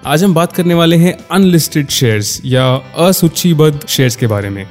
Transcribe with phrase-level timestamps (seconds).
[0.07, 4.69] आज हम बात करने वाले हैं अनलिस्टेड शेयर्स या असूचीबद्ध शेयर्स के बारे में।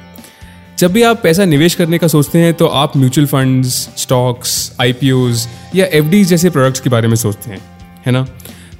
[0.78, 5.48] जब भी आप पैसा निवेश करने का सोचते हैं तो आप म्यूचुअल फंड्स स्टॉक्स आईपीओज
[5.74, 7.60] या एफ़ जैसे प्रोडक्ट्स के बारे में सोचते हैं,
[8.06, 8.26] है ना?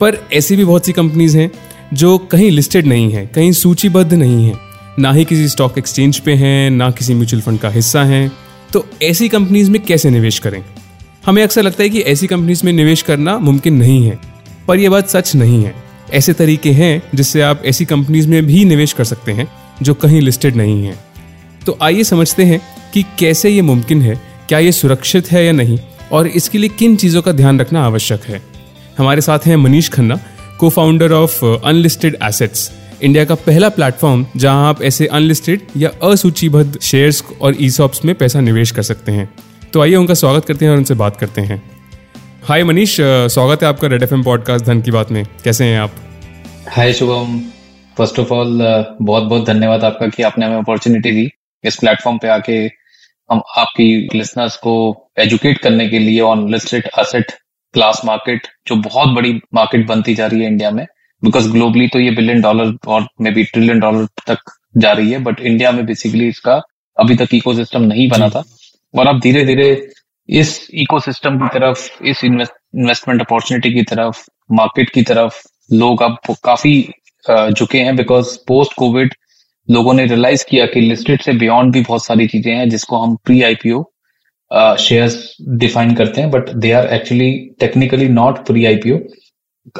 [0.01, 1.53] पर ऐसी भी बहुत सी कंपनीज़ हैं
[1.95, 4.53] जो कहीं लिस्टेड नहीं है, कहीं सूचीबद्ध नहीं है।
[4.99, 8.33] ना ही किसी स्टॉक एक्सचेंज पे हैं, ना किसी म्यूचुअल फंड का हिस्सा हैं।
[8.73, 10.65] तो ऐसी कंपनीज़ में कैसे निवेश करें?
[11.27, 14.19] हमें अक्सर लगता है कि ऐसी कंपनीज़ में निवेश करना मुमकिन नहीं है,
[14.69, 15.75] पर यह बात सच नहीं है।
[16.15, 19.49] ऐसे तरीके हैं जिससे आप ऐसी कंपनीज़ में भी निवेश कर सकते हैं,
[19.83, 20.99] जो कहीं लिस्टेड नहीं है।
[21.67, 22.61] तो आइए समझते हैं
[22.95, 25.79] कि कैसे ये मुमकिन है, क्या ये सुरक्षित है या नहीं,
[26.13, 28.43] और इसके लिए किन चीज़ों का ध्यान रखना आवश्यक है।
[28.99, 30.21] हमारे साथ हैं मनीष खन्ना
[30.59, 32.71] को founder of unlisted assets
[33.03, 37.71] India का पहला प्लेटफॉर्म जहाँ आप ऐसे अनलिस्टेड या असूचीबद्ध शेयर्स और ई
[38.05, 39.29] में पैसा निवेश कर सकते हैं।
[39.73, 41.63] तो आइए उनका स्वागत करते हैं और उनसे बात करते हैं।
[42.45, 45.93] हाय मनीष स्वागत है आपका रेड एफएम पॉडकास्ट धन की बात में। कैसे हैं आप?
[46.69, 47.41] Hi Shubham.
[47.99, 48.59] First of all
[49.03, 51.29] बहुत बहुत धन्यवाद आपका कि आपने हमें अपॉर्चुनिटी दी।
[51.65, 52.59] इस प्लेटफॉर्म पे आके
[53.31, 54.75] हम आपकी लिसनर्स को
[55.19, 57.33] एजुकेट करने के लिए unlisted asset
[57.75, 60.85] class market जो बहुत बड़ी मार्केट बनती जा रही है इंडिया में
[61.23, 65.19] बिकॉज़ ग्लोबली तो ये बिलियन डॉलर और मे बी ट्रिलियन डॉलर तक जा रही है
[65.19, 66.61] बट इंडिया में बेसिकली इसका
[66.97, 68.43] अभी तक इकोसिस्टम नहीं बना था।
[68.95, 69.69] और अब धीरे धीरे
[70.29, 76.81] इस इकोसिस्टम की तरफ़, इस इन्वेस्टमेंट अपॉर्चुनिटी की तरफ़ मार्केट की तरफ़ लोग अब काफ़ी
[77.53, 79.15] झुके हैं बिकॉज़ पोस्ट कोविड
[79.69, 83.17] लोगों ने रियलाइज़ किया कि लिस्टेड से बियॉन्ड भी बहुत सारी चीज़ें हैं, जिसको हम
[83.25, 83.83] प्री आईपीओ
[84.51, 85.17] शेयर्स
[85.59, 87.31] डिफाइन करते हैं but they are actually
[87.61, 88.99] technically not pre IPO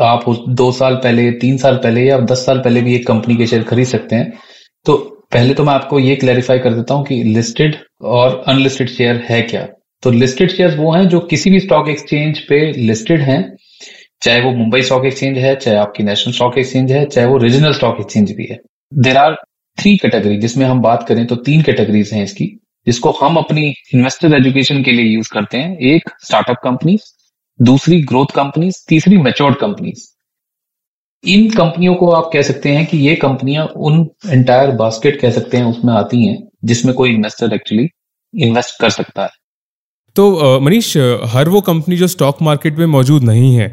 [0.03, 3.47] आप दो साल पहले, तीन साल पहले या दस साल पहले भी एक कंपनी के
[3.47, 4.33] शेयर खरीद सकते हैं।
[4.87, 4.97] तो
[5.33, 9.41] पहले तो मैं आपको ये क्लैरिफाई कर देता हूँ कि लिस्टेड और अनलिस्टेड शेयर है
[9.43, 9.67] क्या।
[10.03, 13.41] तो लिस्टेड शेयर वो हैं जो किसी भी स्टॉक एक्सचेंज पे लिस्टेड हैं,
[14.23, 17.73] चाहे वो मुंबई स्टॉक एक्सचेंज है, चाहे आपकी नेशनल स्टॉक एक्सचेंज है, चाहे वो रीजनल
[17.73, 18.59] स्टॉक एक्सचेंज भी है।
[18.93, 19.35] देर आर
[19.79, 23.63] थ्री कैटेगरी जिसमें हम बात करें तो तीन कैटेगरीज हैं इसकी। जिसको हम अपनी
[23.95, 27.03] इन्वेस्टर एजुकेशन के लिए यूज़ करते हैं एक स्टार्टअप कंपनीज़
[27.61, 30.05] दूसरी ग्रोथ कंपनीज़ तीसरी मेच्योर्ड कंपनीज़
[31.25, 35.57] इन कंपनियों को आप कह सकते हैं कि ये कंपनियाँ उन एंटायर बास्केट कह सकते
[35.57, 37.89] हैं उसमें आती हैं जिसमें कोई इन्वेस्टर एक्चुअली
[38.35, 39.31] इन्वेस्ट कर सकता है।
[40.17, 43.69] तो मनीष हर वो कंपनी जो स्टॉक मार्केट में मौजूद नहीं है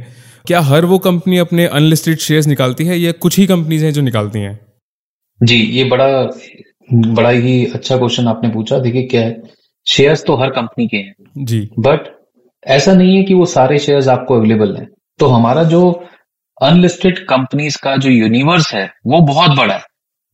[0.48, 3.00] क्या हर वो कंपनी अपने अनलिस्टेड शेयर्स निकालती है?
[3.00, 4.60] या कुछ ही कंपनीज़ हैं जो निकालती हैं।
[5.42, 6.08] जी ये बड़ा
[6.90, 9.42] बड़ा ही अच्छा क्वेश्चन आपने पूछा। देखिए क्या है
[9.88, 12.08] शेयर्स तो हर कंपनी के हैं। जी। बट
[12.64, 14.88] ऐसा नहीं है कि वो सारे शेयर्स आपको अवेलेबल हैं।
[15.20, 15.90] तो हमारा जो
[16.58, 19.84] अनलिस्टेड कंपनीज़ का जो यूनिवर्स है वो बहुत बड़ा है।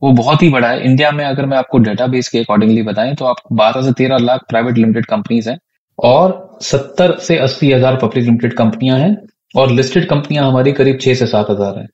[0.01, 3.25] वो बहुत ही बड़ा है। इंडिया में अगर मैं आपको डेटाबेस के अकॉर्डिंगली बताएँ तो
[3.25, 5.57] आप बारह से तेरह लाख प्राइवेट लिमिटेड कंपनीज़ हैं
[5.99, 9.16] और सत्तर से अस्सी हज़ार पब्लिक लिमिटेड कंपनियाँ हैं।
[9.55, 11.85] और लिस्टेड कंपनियाँ हमारी करीब छह से सात हज़ार है।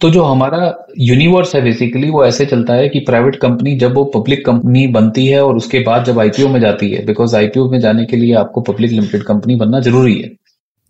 [0.00, 4.04] तो जो हमारा यूनिवर्स है बेसिकली वो ऐसे चलता है कि प्राइवेट कंपनी जब वो
[4.14, 7.78] पब्लिक कंपनी बनती है और उसके बाद जब आईपीओ में जाती है बिकॉज़ आईपीओ में
[7.80, 10.30] जाने के लिए आपको पब्लिक लिमिटेड कंपनी बनना ज़रूरी है।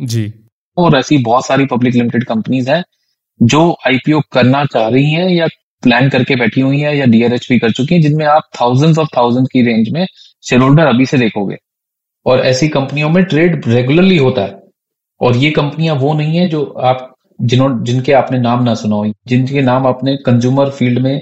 [0.00, 0.32] जी।
[0.76, 2.82] और ऐसी बहुत सारी पब्लिक लिमिटेड कंपनीज़ हैं
[3.40, 5.46] जो आईपीओ करना चाह रही हैं या
[5.82, 9.08] प्लान करके बैठी हुई है या डीआरएच भी कर चुकी हैं जिनमें आप थाउजेंड्स ऑफ़
[9.16, 10.04] थाउज़ेंड की रेंज में
[10.44, 11.56] शेयर होल्डर अभी से देखोगे।
[12.26, 14.59] और ऐसी कंपनियों में ट्रेड रेगुलरली होता है।
[15.20, 17.06] और ये कंपनियाँ वो नहीं है जो आप
[17.40, 21.20] जिन्हों जिनके आपने नाम ना सुना हो जिनके नाम आपने कंज्यूमर फ़ील्ड में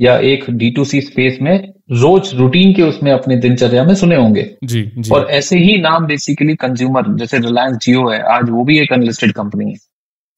[0.00, 1.56] या एक डी टू सी स्पेस में
[1.92, 5.10] रोज रूटीन के उसमें अपने दिनचर्या में सुने होंगे जी, जी.
[5.10, 9.32] और ऐसे ही नाम बेसिकली कंज्यूमर जैसे रिलायंस जियो है आज वो भी एक अनलिस्टेड
[9.32, 9.76] कंपनी है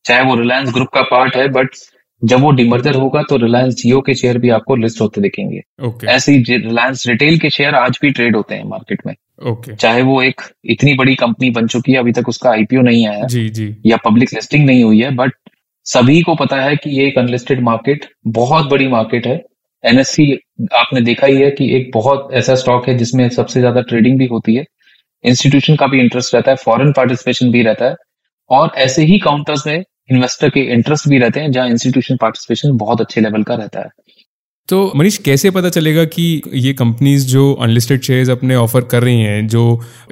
[0.05, 1.69] चाहे वो रिलायंस ग्रुप का पार्ट है बट
[2.23, 6.09] जब वो डिमर्जर होगा तो रिलायंस जियो के शेयर भी आपको लिस्ट होते दिखेंगे। Okay.
[6.09, 9.15] ऐसे ही रिलायंस रिटेल के शेयर आज भी ट्रेड होते हैं मार्केट में।
[9.47, 9.75] Okay.
[9.75, 13.27] चाहे वो एक इतनी बड़ी कंपनी बन चुकी है अभी तक उसका आईपीओ नहीं आया
[13.27, 15.33] जी जी। या पब्लिक लिस्टिंग नहीं हुई है बट
[15.87, 19.41] सभी को पता है कि ये एक अनलिस्टेड मार्केट बहुत बड़ी मार्केट है।
[19.85, 20.33] एनएससी
[20.75, 24.27] आपने देखा ही है कि एक बहुत ऐसा स्टॉक है जिसमें सबसे ज़्यादा ट्रेडिंग भी
[24.27, 24.65] होती है।
[25.25, 27.97] इंस्टीट्यूशन का भी इंटरेस्ट रहता है फॉरेन पार्टिसिपेशन भी रहता है।
[28.51, 33.01] और ऐसे ही काउंटर्स में इन्वेस्टर के इंटरेस्ट भी रहते हैं जहाँ इंस्टीट्यूशन पार्टिसिपेशन बहुत
[33.01, 33.89] अच्छे लेवल का रहता है।
[34.69, 39.21] तो मनीष कैसे पता चलेगा कि ये कंपनीज़ जो अनलिस्टेड शेयर्स अपने ऑफ़र कर रही
[39.21, 39.63] हैं जो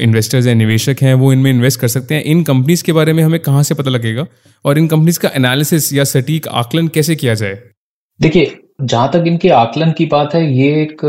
[0.01, 2.23] इन्वेस्टर्स या निवेशक हैं वो इनमें इन्वेस्ट कर सकते हैं?
[2.23, 4.27] इन कंपनीज़ के बारे में हमें कहाँ से पता लगेगा?
[4.65, 7.59] और इन कंपनीज़ का एनालिसिस या सटीक आकलन कैसे किया जाए?
[8.21, 11.05] देखिए जहाँ तक इनके आकलन की बात है ये एक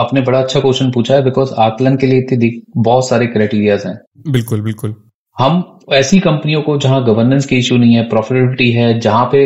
[0.00, 3.96] आपने बड़ा अच्छा क्वेश्चन पूछा है बिकॉज़ आकलन के लिए बहुत सारे क्राइटेरियाज हैं।
[4.28, 4.94] बिल्कुल बिल्कुल।
[5.36, 5.62] हम
[5.92, 9.44] ऐसी कंपनियों को जहाँ गवर्नेंस के इश्यू नहीं है प्रॉफिटेबिलिटी है, जहाँ पे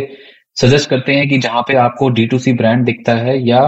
[0.56, 3.60] सजेस्ट करते हैं कि जहाँ पे आपको डी टू सी ब्रांड दिखता है या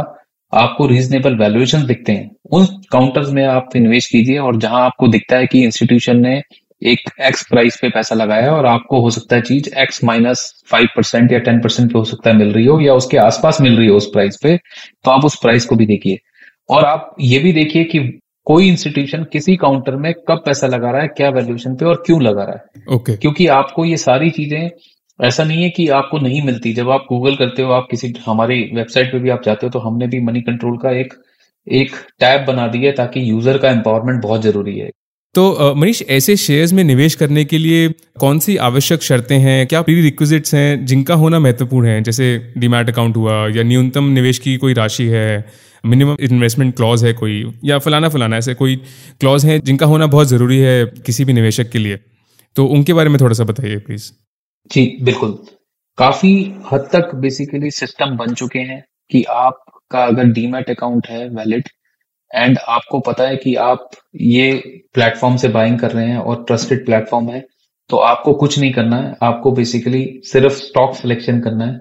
[0.53, 5.37] आपको रीजनेबल वैल्यूएशन दिखते हैं, उन काउंटर्स में आप इन्वेस्ट कीजिए और जहाँ आपको दिखता
[5.37, 6.41] है कि इंस्टीट्यूशन ने
[6.83, 10.53] एक एक्स प्राइस पे पैसा लगाया है और आपको हो सकता है चीज़ एक्स माइनस
[10.71, 13.61] फाइव परसेंट या टेन परसेंट पे हो सकता है मिल रही हो या उसके आसपास
[13.61, 14.57] मिल रही हो उस प्राइस पे
[15.05, 16.19] तो आप उस प्राइस को भी देखिए।
[16.71, 17.99] और आप ये भी देखिए कि
[18.49, 22.21] कोई इंस्टीट्यूशन किसी काउंटर में कब पैसा लगा रहा है क्या वैल्यूएशन पे और क्यों
[22.23, 23.21] लगा रहा है। Okay okay.
[23.21, 24.71] क्योंकि आपको ये सारी चीज़ें
[25.19, 28.61] ऐसा नहीं है कि आपको नहीं मिलती। जब आप गूगल करते हो आप किसी हमारी
[28.75, 31.15] वेबसाइट पे भी आप जाते हो तो हमने भी मनी कंट्रोल का एक
[31.67, 34.91] एक टैब बना दिया है ताकि यूज़र का एम्पावरमेंट बहुत ज़रूरी है।
[35.35, 37.89] तो मनीष ऐसे शेयर्स में निवेश करने के लिए
[38.21, 39.67] कौन सी आवश्यक शर्तें हैं?
[39.67, 42.03] क्या प्री रिक्विजिट्स हैं जिनका होना महत्वपूर्ण है?
[42.03, 45.45] जैसे डीमैट अकाउंट हुआ या न्यूनतम निवेश की कोई राशि है
[45.85, 48.77] मिनिमम इन्वेस्टमेंट क्लॉज है कोई, या फलाना फलाना, ऐसे कोई
[49.21, 51.99] क्लॉज है जिनका होना बहुत ज़रूरी है किसी भी निवेशक के लिए।
[52.57, 54.11] तो उनके बारे में थोड़ा सा बताइए प्लीज़
[54.71, 55.39] जी, बिल्कुल।
[55.99, 56.33] काफ़ी
[56.73, 61.69] हद तक बेसिकली सिस्टम बन चुके हैं कि आपका अगर डीमेट अकाउंट है वैलिड
[62.31, 63.91] एंड आपको पता है कि आप
[64.23, 64.53] ये
[64.95, 67.45] प्लेटफॉर्म से बाइंग कर रहे हैं और ट्रस्टेड प्लेटफॉर्म है
[67.91, 71.79] तो आपको कुछ नहीं करना है। आपको बेसिकली सिर्फ़ स्टॉक सिलेक्शन करना है।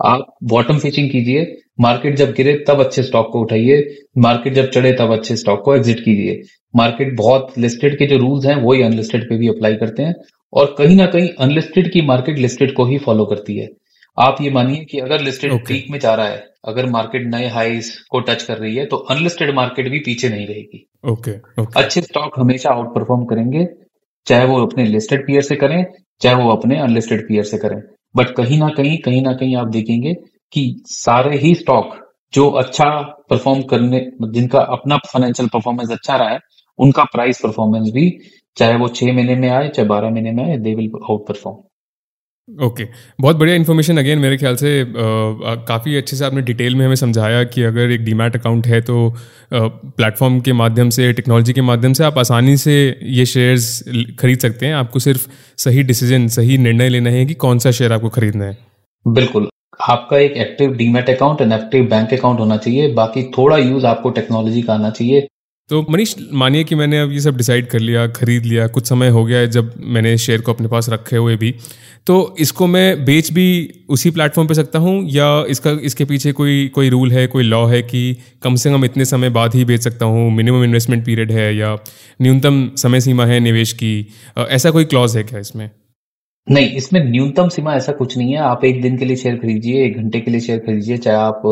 [0.00, 1.46] आप बॉटम फिचिंग कीजिए।
[1.80, 3.84] मार्केट जब गिरे तब अच्छे स्टॉक को उठाइए।
[4.18, 6.40] मार्केट जब चढ़े तब अच्छे स्टॉक को एग्जिट कीजिए।
[6.74, 10.14] मार्केट बहुत लिस्टेड के जो रूल्स हैं वही अनलिस्टेड पे भी अप्लाई करते हैं।
[10.52, 13.68] और कहीं ना कहीं अनलिस्टेड की मार्केट लिस्टेड को ही फॉलो करती है।
[14.18, 15.68] आप ये मानिए कि अगर लिस्टेड okay.
[15.68, 18.96] पीक में जा रहा है अगर मार्केट नए हाईस को टच कर रही है तो
[19.10, 21.76] अनलिस्टेड मार्केट भी पीछे नहीं रहेगी। Okay okay, okay.
[21.76, 23.66] अच्छे स्टॉक हमेशा आउट परफॉर्म करेंगे।
[24.26, 25.84] चाहे वो अपने लिस्टेड पीयर से करें
[26.20, 27.80] चाहे वो अपने अनलिस्टेड पीयर से करें।
[28.16, 30.14] बट कहीं ना कहीं कहीं ना कहीं आप देखेंगे
[30.52, 31.94] कि सारे ही स्टॉक
[32.34, 36.38] जो अच्छा परफॉर्म करने, जिनका अपना फाइनेंशियल परफॉर्मेंस अच्छा रहा है,
[36.78, 38.18] उनका प्राइस परफॉर्मेंस भी,
[38.56, 40.90] चाहे वो छह महीने में आए, चाहे बारह महीने में आए they will
[41.28, 41.58] outperform
[42.48, 42.94] okay okay.
[43.20, 44.70] बहुत बढ़िया इन्फॉर्मेशन अगेन मेरे ख्याल से
[45.68, 49.14] काफ़ी अच्छे से आपने डिटेल में हमें समझाया कि अगर एक डीमैट अकाउंट है तो
[49.52, 53.82] प्लेटफॉर्म के माध्यम से टेक्नोलॉजी के माध्यम से आप आसानी से ये शेयर्स
[54.20, 55.26] खरीद सकते हैं। आपको सिर्फ़
[55.58, 58.56] सही डिसीज़न सही निर्णय लेना है कि कौन सा शेयर आपको खरीदना है।
[59.06, 59.48] बिल्कुल।
[59.80, 64.10] आपका एक active demat account and active bank account होना चाहिए। बाकी थोड़ा यूज़ आपको
[64.10, 65.26] टेक्नोलॉजी का आना चाहिए।
[65.70, 69.08] तो मनीष मानिए कि मैंने अब ये सब डिसाइड कर लिया खरीद लिया कुछ समय
[69.08, 71.54] हो गया है जब मैंने शेयर को अपने पास रखे हुए भी।
[72.06, 73.46] तो इसको मैं बेच भी
[73.88, 77.64] उसी प्लेटफॉर्म पे सकता हूँ या इसका इसके पीछे कोई कोई रूल है कोई लॉ
[77.66, 80.30] है कि कम से कम इतने समय बाद ही बेच सकता हूँ?
[80.30, 81.74] मिनिमम इन्वेस्टमेंट पीरियड है या
[82.22, 83.94] न्यूनतम समय सीमा है निवेश की?
[84.38, 85.70] ऐसा कोई क्लॉज है क्या इसमें?
[86.46, 89.84] नहीं इसमें न्यूनतम सीमा ऐसा कुछ नहीं है। आप एक दिन के लिए शेयर खरीदिए
[89.86, 91.42] एक घंटे के लिए शेयर खरीदिए चाहे आप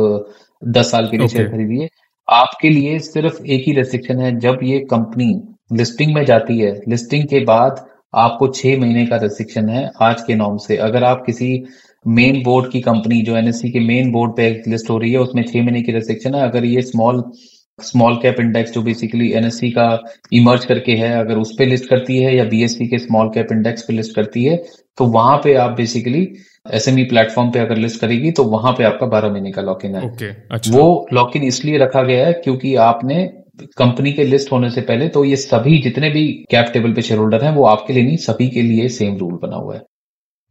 [0.63, 1.37] दस साल के लिए okay.
[1.37, 1.89] शेयर खरीदिए।
[2.33, 5.33] आपके लिए सिर्फ़ एक ही रेस्ट्रिक्शन है, जब ये कंपनी
[5.73, 7.85] लिस्टिंग में जाती है लिस्टिंग के बाद
[8.15, 11.65] आपको छह महीने का रेस्ट्रिक्शन है आज के नॉर्म से। अगर आप किसी
[12.05, 15.43] मेन बोर्ड की कंपनी जो एनएससी के मेन बोर्ड पे लिस्ट हो रही है, उसमें
[15.43, 17.23] छह महीने की रेस्ट्रिक्शन है। अगर ये स्मॉल
[17.79, 19.87] स्मॉल कैप इंडेक्स जो बेसिकली एनएससी का
[20.33, 23.83] इमर्ज करके है, अगर उस पर लिस्ट करती है या बीएससी के स्मॉल कैप इंडेक्स
[23.83, 24.57] पे लिस्ट करती है
[24.99, 26.27] तो वहाँ पे आप बेसिकली
[26.67, 29.95] एसएमई प्लेटफॉर्म पे अगर लिस्ट करेगी तो वहाँ पे आपका बारह महीने का लॉक इन
[29.97, 33.25] है। Okay, अच्छा। वो लॉक इन इसलिए रखा गया है क्योंकि आपने
[33.79, 37.21] कंपनी के लिस्ट होने से पहले तो ये सभी जितने भी कैप टेबल पे शेयर
[37.21, 39.83] होल्डर हैं वो आपके लिए नहीं सभी के लिए सेम रूल बना हुआ है।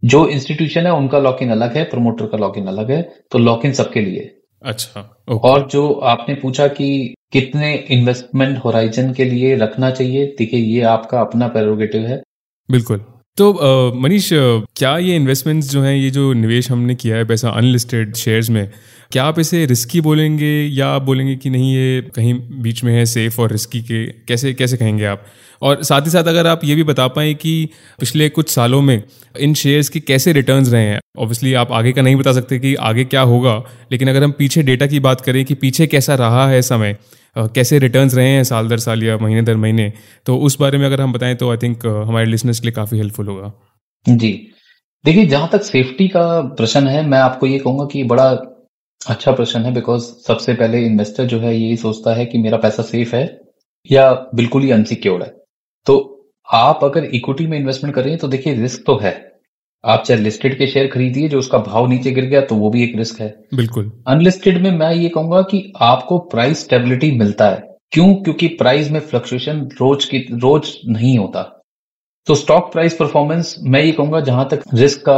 [0.03, 3.39] जो इंस्टीट्यूशन है उनका लॉक इन अलग है प्रमोटर का लॉक इन अलग है तो
[3.39, 4.29] लॉक इन सबके लिए।
[4.63, 10.59] अच्छा ओके। और जो आपने पूछा कि कितने इन्वेस्टमेंट होराइजन के लिए रखना चाहिए देखिए
[10.59, 12.21] ये आपका अपना पेरोगेटिव है।
[12.69, 13.03] बिल्कुल।
[13.37, 13.51] तो
[13.95, 18.49] मनीष क्या ये इन्वेस्टमेंट्स जो हैं, ये जो निवेश हमने किया है पैसा अनलिस्टेड शेयर्स
[18.49, 18.69] में,
[19.11, 23.05] क्या आप इसे रिस्की बोलेंगे या आप बोलेंगे कि नहीं, ये कहीं बीच में है
[23.05, 25.25] सेफ़ और रिस्की के, कैसे कैसे कहेंगे आप?
[25.61, 29.01] और साथ ही साथ अगर आप ये भी बता पाएँ कि पिछले कुछ सालों में
[29.39, 30.99] इन शेयर्स के कैसे रिटर्न्स रहे हैं?
[31.17, 33.55] ऑब्वियसली आप आगे का नहीं बता सकते कि आगे क्या होगा,
[33.91, 36.97] लेकिन अगर हम पीछे डेटा की बात करें कि पीछे कैसा रहा है समय
[37.35, 39.91] कैसे रिटर्न्स रहे हैं साल दर साल या महीने दर महीने
[40.25, 42.97] तो उस बारे में अगर हम बताएँ तो आई थिंक हमारे लिसनर्स के लिए काफ़ी
[42.97, 43.51] हेल्पफुल होगा।
[44.05, 44.31] जी।
[45.05, 48.29] देखिए, जहाँ तक सेफ्टी का प्रश्न है, मैं आपको ये कहूँगा कि बड़ा
[49.01, 52.83] अच्छा प्रश्न है बिकॉज़ सबसे पहले इन्वेस्टर जो है यही सोचता है कि मेरा पैसा
[52.83, 53.25] सेफ़ है
[53.89, 55.33] या बिल्कुल ही अनसिक्योर्ड है।
[55.87, 55.97] तो
[56.47, 59.13] आप अगर इक्विटी में इन्वेस्टमेंट कर रहे हैं तो देखिए रिस्क तो है।
[59.83, 62.83] आप चाहे लिस्टेड के शेयर खरीदिए जो उसका भाव नीचे गिर गया तो वो भी
[62.83, 67.63] एक रिस्क है। बिल्कुल। अनलिस्टेड में मैं ये कहूँगा कि आपको प्राइस स्टेबिलिटी मिलता है।
[67.91, 68.13] क्यों?
[68.15, 71.41] क्योंकि प्राइस में फ्लक्चुएशन रोज की रोज नहीं होता।
[72.27, 75.15] तो स्टॉक प्राइस परफॉर्मेंस मैं ये कहूँगा जहाँ तक रिस्क का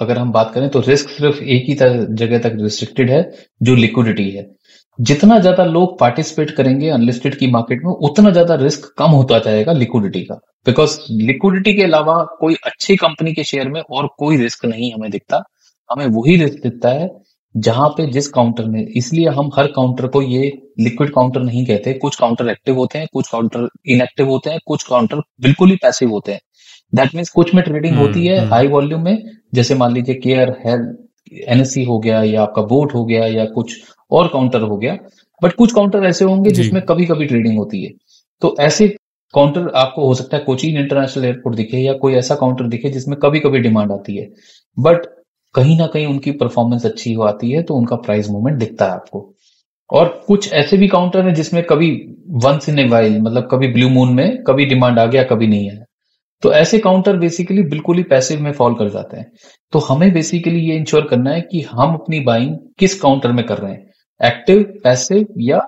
[0.00, 1.74] अगर हम बात करें तो रिस्क सिर्फ़ एक ही
[2.16, 3.22] जगह तक रिस्ट्रिक्टेड है
[3.62, 4.42] जो लिक्विडिटी है।
[4.98, 9.72] जितना ज़्यादा लोग पार्टिसिपेट करेंगे अनलिस्टेड की मार्केट में उतना ज़्यादा रिस्क कम होता जाएगा
[9.72, 10.34] लिक्विडिटी का।
[10.66, 15.10] बिकॉज़ लिक्विडिटी के अलावा कोई अच्छी कंपनी के शेयर में और कोई रिस्क नहीं हमें
[15.10, 15.42] दिखता।
[15.90, 17.10] हमें वही रिस्क दिखता है
[17.54, 21.92] जहाँ पे जिस काउंटर में। इसलिए हम हर काउंटर को ये लिक्विड काउंटर नहीं कहते।
[21.94, 26.10] कुछ काउंटर एक्टिव होते हैं कुछ काउंटर इनएक्टिव होते हैं कुछ काउंटर बिल्कुल ही पैसिव
[26.10, 26.40] होते हैं।
[26.92, 29.22] दैट मीन्स कुछ में ट्रेडिंग हम्म, होती है हम्म। हाई वॉल्यूम में।
[29.54, 30.96] जैसे मान लीजिए केयर हेल्थ
[31.48, 33.76] एनएससी हो गया या आपका बोट हो गया या कुछ
[34.12, 34.96] और काउंटर हो गया।
[35.42, 37.90] बट कुछ काउंटर ऐसे होंगे जिसमें कभी कभी ट्रेडिंग होती है।
[38.42, 38.88] तो ऐसे
[39.34, 43.18] काउंटर आपको हो सकता है कोचीन इंटरनेशनल एयरपोर्ट दिखे या कोई ऐसा काउंटर दिखे जिसमें
[43.18, 44.28] कभी कभी डिमांड आती है।
[44.78, 45.06] बट
[45.54, 48.92] कहीं ना कहीं उनकी परफॉर्मेंस अच्छी हो आती है तो उनका प्राइस मूवमेंट दिखता है
[48.92, 49.34] आपको।
[49.90, 51.90] और कुछ ऐसे भी काउंटर हैं जिसमें कभी
[52.44, 55.70] वंस इन ए वाइल मतलब कभी ब्लू मून में कभी डिमांड आ गया कभी नहीं
[55.70, 55.84] आया।
[56.42, 59.32] तो ऐसे काउंटर बेसिकली बिल्कुल ही पैसिव में फॉल कर जाते हैं।
[59.72, 63.58] तो हमें बेसिकली ये इंश्योर करना है कि हम अपनी बाइंग किस काउंटर में कर
[63.58, 63.91] रहे हैं।
[64.22, 65.58] एक्टिव पैसिव या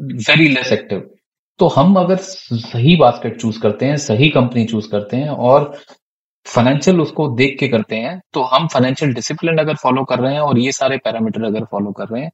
[0.00, 1.08] वेरी लेस एक्टिव
[1.60, 5.72] तो हम अगर सही बास्केट चूज़ करते हैं सही कंपनी चूज़ करते हैं और
[6.46, 10.40] फाइनेंशियल उसको देख के करते हैं तो हम फाइनेंशियल डिसिप्लिन अगर फॉलो कर रहे हैं
[10.40, 12.30] और ये सारे पैरामीटर अगर फॉलो कर रहे हैं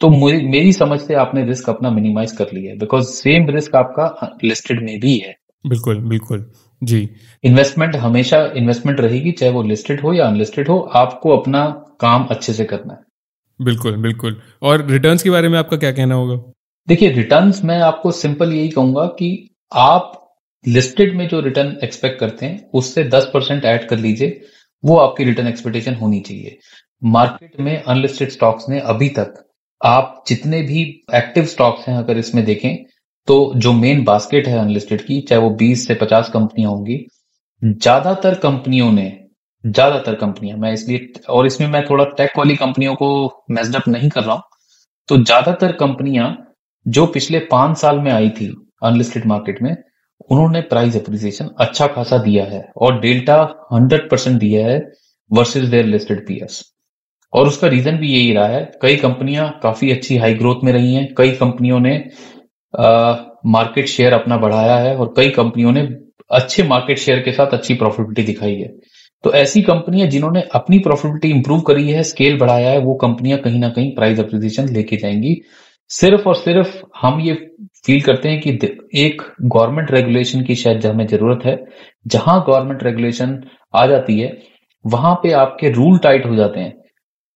[0.00, 4.36] तो मेरी समझ से आपने रिस्क अपना मिनिमाइज कर लिया है बिकॉज़ सेम रिस्क आपका
[4.44, 5.34] लिस्टेड में भी है।
[5.64, 6.44] बिल्कुल बिल्कुल।
[6.82, 7.08] जी।
[7.44, 11.64] इन्वेस्टमेंट हमेशा इन्वेस्टमेंट रहेगी चाहे वो लिस्टेड हो या अनलिस्टेड हो आपको अपना
[12.00, 13.00] काम अच्छे से करना है।
[13.60, 16.36] बिल्कुल बिल्कुल। और रिटर्न्स के बारे में आपका क्या कहना होगा?
[16.88, 19.28] देखिए रिटर्न्स मैं आपको सिंपल यही कहूँगा कि
[19.72, 20.20] आप
[20.64, 24.40] लिस्टेड में जो रिटर्न एक्सपेक्ट करते हैं, उससे 10 परसेंट एड कर लीजिए,
[24.84, 26.58] वो आपकी रिटर्न एक्सपेक्टेशन होनी चाहिए।
[27.02, 29.34] मार्केट में अनलिस्टेड स्टॉक्स ने अभी तक
[29.80, 30.82] आप जितने भी
[31.14, 32.84] एक्टिव स्टॉक्स हैं अगर इसमें देखें
[33.28, 36.96] तो जो मेन बास्केट है अनलिस्टेड की, चाहे वो 20 से 50 कंपनियाँ होंगी,
[37.62, 39.06] ज़्यादातर कंपनियों ने
[39.64, 43.08] ज़्यादातर कंपनियाँ, मैं इसलिए, और इसमें मैं थोड़ा टेक वाली कंपनियों को
[43.50, 44.42] मेजडअप नहीं कर रहा हूँ।
[45.08, 46.36] तो ज़्यादातर कंपनियाँ
[46.86, 49.76] जो पिछले पाँच साल में आई थी अनलिस्टेड मार्केट में,
[50.30, 53.36] उन्होंने प्राइस अप्रिसिएशन अच्छा खासा दिया है और डेल्टा
[53.72, 54.78] 100 परसेंट दिया है
[55.30, 56.62] वर्सेस देयर लिस्टेड पीएस
[57.32, 60.94] और उसका रीजन भी यही रहा है, कई कंपनियाँ काफ़ी अच्छी हाई ग्रोथ में रही
[60.94, 61.96] हैं, कई कंपनियों ने
[63.46, 65.88] मार्केट शेयर अपना बढ़ाया है और कई कंपनियों ने
[66.32, 68.68] अच्छे मार्केट शेयर के साथ अच्छी प्रॉफिटेबिलिटी दिखाई है।
[69.24, 73.58] तो ऐसी कंपनियाँ जिन्होंने अपनी प्रॉफिटेबिलिटी इंप्रूव करी है स्केल बढ़ाया है, वो कंपनियाँ कहीं
[73.58, 75.40] ना कहीं प्राइस अप्रिसिएशन लेके जाएँगी।
[75.88, 77.34] सिर्फ़ और सिर्फ़ हम ये
[77.86, 78.58] फील करते हैं कि
[78.94, 81.66] एक गवर्नमेंट रेगुलेशन की शायद हमें ज़रूरत है।
[82.06, 83.42] जहाँ गवर्नमेंट रेगुलेशन
[83.74, 84.38] आ जाती है,
[84.86, 86.74] वहाँ पे आपके रूल टाइट हो जाते हैं।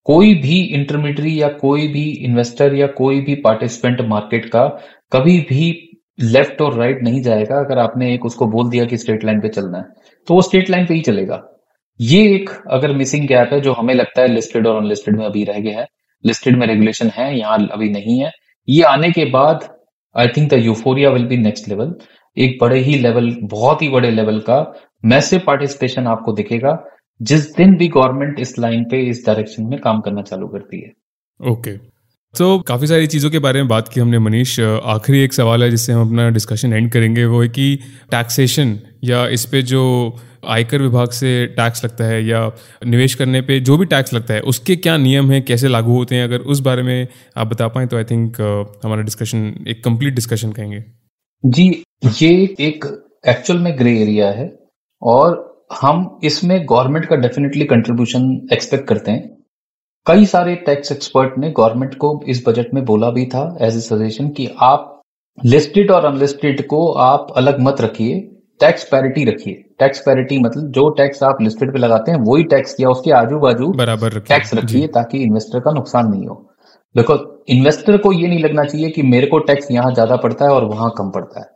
[0.05, 4.67] कोई भी इंटरमीडियरी या कोई भी इन्वेस्टर या कोई भी पार्टिसिपेंट मार्केट का
[5.13, 5.89] कभी भी
[6.21, 9.49] लेफ़्ट और राइट नहीं जाएगा अगर आपने एक उसको बोल दिया कि स्ट्रेट लाइन पे
[9.49, 9.85] चलना है।
[10.29, 11.58] तो वो स्ट्रेट लाइन पे ही चलेगा।
[12.01, 15.45] ये एक अगर मिसिंग गैप है जो हमें लगता है लिस्टेड और अनलिस्टेड में अभी
[15.45, 15.87] रह गया है।
[16.25, 18.31] लिस्टेड में रेगुलेशन है, यहाँ अभी नहीं है।
[18.69, 19.69] ये आने के बाद
[20.17, 21.95] I think the euphoria will be next level
[22.37, 24.61] एक बड़े ही लेवल बहुत ही बड़े लेवल का
[25.05, 26.79] मैसिव पार्टिसिपेशन आपको दिखेगा,
[27.21, 30.93] जिस दिन भी गवर्नमेंट इस लाइन पे, इस डायरेक्शन में काम करना चालू करती है।
[31.53, 31.85] Okay okay.
[32.35, 35.71] तो काफ़ी सारी चीज़ों के बारे में बात की हमने, मनीष। आखिरी एक सवाल है
[35.71, 37.79] जिससे हम अपना डिस्कशन एंड करेंगे, वो है कि
[38.11, 39.83] टैक्सेशन या इस पे जो
[40.49, 42.41] आयकर विभाग से टैक्स लगता है या
[42.87, 46.15] निवेश करने पे जो भी टैक्स लगता है, उसके क्या नियम हैं, कैसे लागू होते
[46.15, 46.25] हैं?
[46.25, 48.41] अगर उस बारे में आप बता पाएँ तो आई थिंक
[48.85, 50.85] हमारा डिस्कशन एक कंप्लीट डिस्कशन कहेंगे
[51.45, 51.67] जी,
[52.23, 52.31] ये
[52.61, 52.85] एक
[53.29, 54.51] एक्चुअल में ग्रे एरिया है
[55.03, 59.38] और हम इसमें गवर्नमेंट का डेफिनेटली कंट्रीब्यूशन एक्सपेक्ट करते हैं।
[60.09, 63.81] कई सारे टैक्स एक्सपर्ट ने गवर्नमेंट को इस बजट में बोला भी था एज ए
[63.81, 65.03] सजेशन कि आप
[65.39, 68.15] लिस्टेड और अनलिस्टेड को आप अलग मत रखिए
[68.61, 72.77] टैक्स पैरिटी रखिए। टैक्स पैरिटी मतलब जो टैक्स आप लिस्टेड पे लगाते हैं वही टैक्स
[72.81, 76.35] या उसके आजू बाजू बराबर टैक्स रखिए ताकि इन्वेस्टर का नुकसान नहीं हो।
[76.95, 80.51] बिकॉज़ इन्वेस्टर को ये नहीं लगना चाहिए कि मेरे को टैक्स यहाँ ज़्यादा पड़ता है
[80.51, 81.47] और वहाँ कम पड़ता है।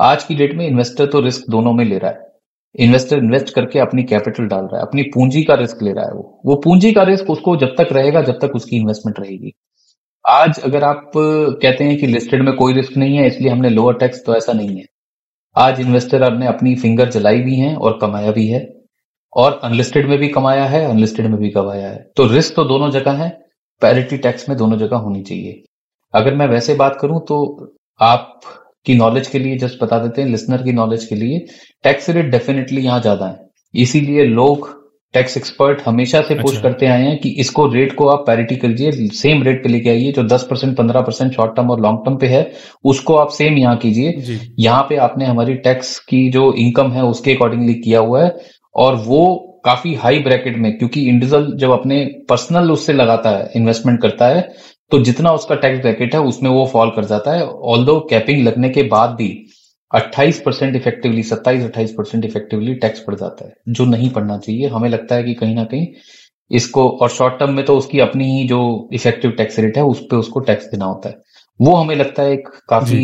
[0.00, 2.23] आज की डेट में इन्वेस्टर तो रिस्क दोनों में ले रहा है।
[2.74, 6.12] इन्वेस्टर इन्वेस्ट करके अपनी कैपिटल डाल रहा है, अपनी पूंजी का रिस्क ले रहा है
[6.12, 9.52] वो। वो पूंजी का रिस्क उसको जब तक रहेगा, जब तक उसकी इन्वेस्टमेंट रहेगी।
[10.24, 13.94] आज अगर आप कहते हैं कि लिस्टेड में कोई रिस्क नहीं है, इसलिए हमने लोअर
[13.94, 14.84] टैक्स तो ऐसा नहीं है।
[15.56, 18.68] आज इन्वेस्टर ने अपनी फिंगर जलाई भी है और कमाया भी है,
[19.32, 22.90] और अनलिस्टेड में भी कमाया है अनलिस्टेड में भी कमाया है। तो रिस्क तो दोनों
[22.90, 23.28] जगह है
[23.82, 25.62] पैरिटी टैक्स में दोनों जगह होनी चाहिए।
[26.14, 27.38] अगर मैं वैसे बात करूँ तो
[28.00, 28.40] आप
[28.86, 31.38] की नॉलेज के लिए जस्ट बता देते हैं लिसनर की नॉलेज के लिए
[31.84, 34.72] टैक्स रेट डेफिनेटली यहाँ ज़्यादा है। इसीलिए लोग
[35.14, 38.56] टैक्स एक्सपर्ट हमेशा से पुश अच्छा। करते आए हैं कि इसको रेट को आप पैरिटी
[38.56, 41.98] करिए सेम रेट पे लेके आइए जो 10 परसेंट पंद्रह परसेंट शॉर्ट टर्म और लॉन्ग
[42.04, 42.50] टर्म पे है
[42.84, 47.34] उसको आप सेम यहाँ कीजिए। यहाँ पे आपने हमारी टैक्स की जो इनकम है उसके
[47.34, 48.34] अकॉर्डिंगली किया हुआ है
[48.74, 49.22] और वो
[49.64, 54.48] काफ़ी हाई ब्रैकेट में क्योंकि इंडिविजुअल जब अपने पर्सनल उससे लगाता है इन्वेस्टमेंट करता है
[54.94, 58.68] तो जितना उसका टैक्स ब्रैकेट है उसमें वो फॉल कर जाता है। ऑल कैपिंग लगने
[58.68, 59.28] के बाद भी
[59.90, 64.68] 28 percent effectively 27 28 percent effectively tax पड़ जाता है जो नहीं पड़ना चाहिए।
[64.68, 65.86] हमें लगता है कि कहीं ना कहीं
[66.50, 68.60] इसको और शॉर्ट टर्म में तो उसकी अपनी ही जो
[68.92, 71.16] इफ़ेक्टिव टैक्स रेट है उस पर उसको टैक्स देना होता है।
[71.60, 73.02] वो हमें लगता है एक काफ़ी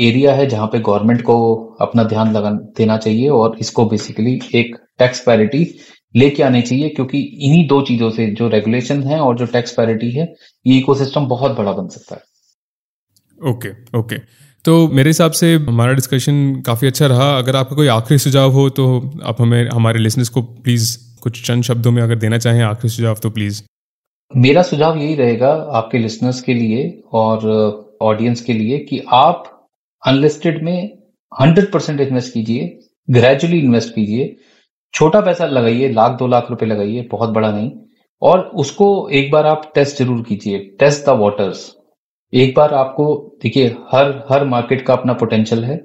[0.00, 4.76] एरिया है जहाँ पे गवर्नमेंट को अपना ध्यान लगा देना चाहिए और इसको बेसिकली एक
[4.98, 5.64] टैक्स पैरिटी
[6.14, 10.10] लेके आने चाहिए क्योंकि इन्हीं दो चीज़ों से जो रेगुलेशन है और जो टैक्स पैरिटी
[10.10, 10.32] है
[10.66, 14.16] ये इकोसिस्टम बहुत बड़ा बन सकता है। Okay okay, okay.
[14.16, 14.28] okay.
[14.64, 18.68] तो मेरे हिसाब से हमारा डिस्कशन काफ़ी अच्छा रहा। अगर आपका कोई आखिरी सुझाव हो
[18.70, 18.84] तो
[19.24, 23.18] आप हमें हमारे लिसनर्स को प्लीज़ कुछ चंद शब्दों में अगर देना चाहें आखिरी सुझाव
[23.22, 23.62] तो प्लीज़
[24.30, 27.48] मेरा सुझाव यही रहेगा आपके लिसनर्स के लिए और
[28.02, 29.44] ऑडियंस के लिए कि आप
[30.02, 30.78] अनलिस्टेड में
[31.32, 32.78] हंड्रेड परसेंट इन्वेस्ट कीजिए
[33.08, 34.36] ग्रेजुअली इन्वेस्ट कीजिए।
[34.94, 37.70] छोटा पैसा लगाइए, लाख, दो लाख रुपए लगाइए, बहुत बड़ा नहीं।
[38.22, 41.70] और उसको एक बार आप टेस्ट ज़रूर कीजिए टेस्ट द वाटर्स
[42.32, 45.80] एक बार आपको, देखिए, हर हर मार्केट का अपना पोटेंशियल है।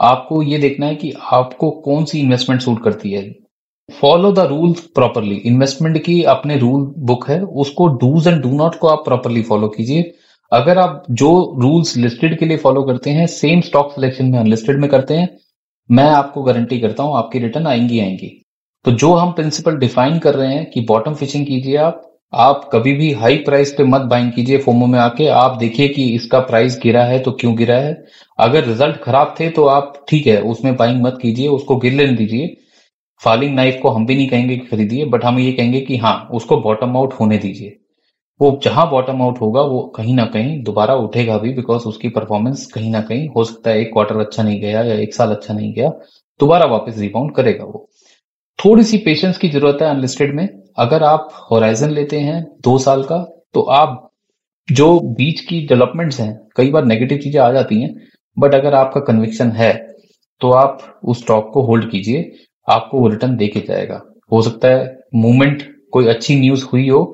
[0.00, 3.22] आपको ये देखना है कि आपको कौन सी इन्वेस्टमेंट सूट करती है।
[3.88, 8.74] Follow the rules properly investment की अपने रूल बुक है, उसको डूज एंड डू नॉट
[8.74, 10.12] को आप प्रॉपरली फॉलो कीजिए।
[10.52, 14.80] अगर आप जो रूल्स लिस्टेड के लिए फॉलो करते हैं सेम स्टॉक सिलेक्शन में अनलिस्टेड
[14.80, 15.28] में करते हैं
[15.90, 18.28] मैं आपको गारंटी करता हूँ, आपकी रिटर्न आएँगी आएँगी।
[18.84, 22.00] तो जो हम प्रिंसिपल डिफाइन कर रहे हैं कि बॉटम फिशिंग कीजिए आप
[22.32, 26.04] आप कभी भी हाई प्राइस पे मत बाइंग कीजिए फोमो में आके। आप देखिए कि
[26.14, 27.94] इसका प्राइस गिरा है तो क्यों गिरा है।
[28.38, 32.12] अगर रिज़ल्ट खराब थे तो आप ठीक है, उसमें बाइंग मत कीजिए, उसको गिर लेने
[32.12, 32.54] दीजिए।
[33.22, 36.16] फॉलिंग नाइफ को हम भी नहीं कहेंगे कि खरीदिए बट हम ये कहेंगे कि हाँ
[36.32, 37.76] उसको बॉटम आउट होने दीजिए।
[38.40, 42.66] वो जहाँ बॉटम आउट होगा, वो कहीं ना कहीं दोबारा उठेगा भी बिकॉज़ उसकी परफॉर्मेंस
[42.66, 45.54] कहीं ना कहीं हो सकता है एक क्वार्टर अच्छा नहीं गया या एक साल अच्छा
[45.54, 45.88] नहीं गया,
[46.40, 47.88] दोबारा वापस रिबाउंड करेगा वो।
[48.58, 50.48] थोड़ी सी पेशेंस की ज़रूरत है अनलिस्टेड में।
[50.78, 53.18] अगर आप होराइजन लेते हैं दो साल का
[53.54, 54.00] तो आप
[54.68, 57.94] जो बीच की डेवलपमेंट्स हैं, कई बार नेगेटिव चीज़ें आ जाती हैं
[58.36, 59.72] बट अगर आपका कन्विक्शन है
[60.40, 62.30] तो आप उस स्टॉक को होल्ड कीजिए,
[62.68, 64.00] आपको वो रिटर्न दे के जाएगा।
[64.32, 65.62] हो सकता है मूवमेंट
[65.92, 67.04] कोई अच्छी न्यूज़ हुई हो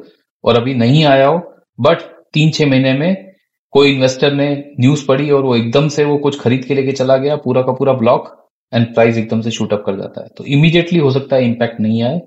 [0.45, 1.39] और अभी नहीं आया हो
[1.79, 2.03] बट
[2.35, 3.27] तीन छह महीने में
[3.73, 4.49] कोई इन्वेस्टर ने
[4.81, 7.73] न्यूज़ पढ़ी और वो एकदम से वो कुछ खरीद के लेके चला गया, पूरा का
[7.73, 8.37] पूरा ब्लॉक
[8.73, 11.81] एंड प्राइस एकदम से शूट अप कर जाता है। तो इमीडिएटली हो सकता है इम्पैक्ट
[11.81, 12.21] नहीं आए।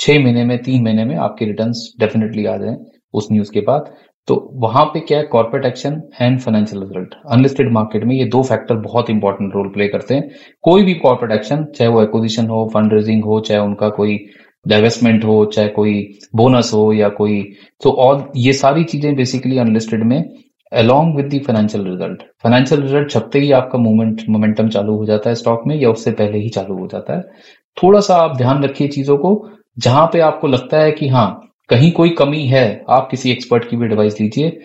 [0.00, 2.76] छह महीने में, तीन महीने में आपके रिटर्न डेफिनेटली आ जाए
[3.14, 3.92] उस न्यूज़ के बाद।
[4.28, 8.42] तो वहाँ पे क्या है corporate action and financial result unlisted market में ये दो
[8.42, 10.30] फैक्टर बहुत इंपॉर्टेंट रोल प्ले करते हैं।
[10.64, 14.18] कोई भी कॉर्पोरेट एक्शन चाहे वो एक्विजिशन हो फंड रेजिंग हो, चाहे उनका कोई
[14.66, 17.42] डाइवेस्टमेंट हो, चाहे कोई बोनस हो या कोई
[17.82, 20.22] तो और ये सारी चीज़ें बेसिकली अनलिस्टेड में
[20.72, 25.30] along with the financial result financial result छपते ही आपका मूवमेंट मोमेंटम चालू हो जाता
[25.30, 27.22] है स्टॉक में या उससे पहले ही चालू हो जाता है।
[27.76, 29.48] थोड़ा सा आप ध्यान रखिए चीज़ों को,
[29.78, 33.76] जहाँ पे आपको लगता है कि हाँ कहीं कोई कमी है, आप किसी एक्सपर्ट की
[33.76, 34.60] भी एडवाइस लीजिए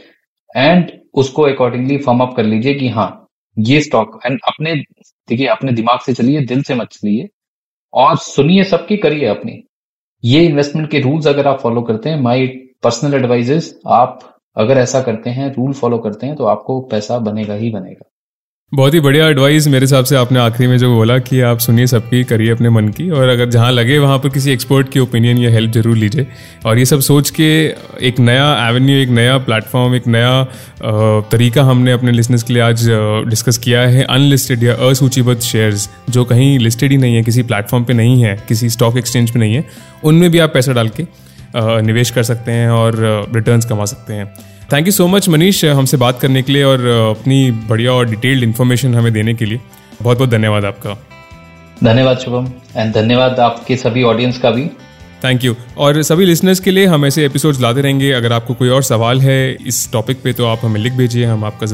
[0.55, 3.09] एंड उसको अकॉर्डिंगली फॉर्म अप कर लीजिए कि हाँ
[3.57, 7.27] ये स्टॉक एंड अपने, देखिए, अपने दिमाग से चलिए, दिल से मत चलिए,
[7.93, 9.63] और सुनिए सबकी, करिए अपनी।
[10.23, 12.47] ये इन्वेस्टमेंट के रूल्स अगर आप फॉलो करते हैं माई
[12.83, 14.19] पर्सनल एडवाइजेस आप
[14.57, 18.10] अगर ऐसा करते हैं रूल फॉलो करते हैं तो आपको पैसा बनेगा ही बनेगा।
[18.71, 21.87] बहुत ही बढ़िया एडवाइस मेरे हिसाब से आपने आखिरी में जो बोला कि आप सुनिए
[21.87, 25.37] सबकी, करिए अपने मन की और अगर जहाँ लगे वहाँ पर किसी एक्सपर्ट की ओपिनियन
[25.37, 26.27] या हेल्प ज़रूर लीजिए।
[26.65, 27.49] और ये सब सोच के
[28.07, 30.43] एक नया एवेन्यू एक नया प्लेटफॉर्म एक नया
[31.31, 32.85] तरीका हमने अपने लिसनर्स के लिए आज
[33.29, 37.83] डिस्कस किया है। अनलिस्टेड या असूचीबद्ध शेयर्स जो कहीं लिस्टेड ही नहीं है, किसी प्लेटफॉर्म
[37.83, 39.65] पर नहीं है, किसी स्टॉक एक्सचेंज पर नहीं है,
[40.03, 41.05] उनमें भी आप पैसा डाल के
[41.83, 42.95] निवेश कर सकते हैं और
[43.35, 44.33] रिटर्न्स कमा सकते हैं।
[44.71, 48.43] Thank you so much Manish हमसे बात करने के लिए और अपनी बढ़िया और डिटेल्ड
[48.43, 49.59] इन्फॉर्मेशन हमें देने के लिए।
[50.01, 50.93] बहुत बहुत धन्यवाद आपका।
[51.83, 54.65] धन्यवाद शुभम एंड धन्यवाद आपके सभी ऑडियंस का भी।
[55.23, 58.69] थैंक यू और सभी लिसनर्स के लिए हम ऐसे एपिसोड्स लाते रहेंगे। अगर आपको कोई
[58.69, 61.65] और सवाल है इस टॉपिक पे तो आप हमें लिख भेजिए हम आपका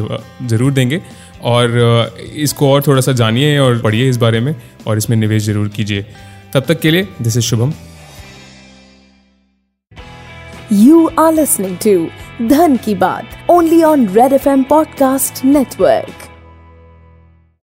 [0.47, 1.01] ज़रूर देंगे।
[1.43, 4.55] और इसको और थोड़ा सा जानिए और पढ़िए इस बारे में
[4.87, 6.05] और इसमें निवेश ज़रूर कीजिए।
[6.53, 7.73] तब तक के लिए this is Shubham.
[10.77, 11.75] You are listening
[12.41, 16.26] धन की बात only on Red F M podcast network